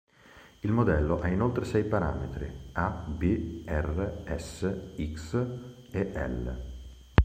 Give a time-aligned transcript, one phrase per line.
[0.61, 5.59] Il modello ha inoltre sei parametri: "a", "b", "r", "s", "x"
[5.91, 7.13] e "I".